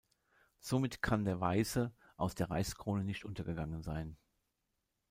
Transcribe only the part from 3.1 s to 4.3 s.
untergegangen sein.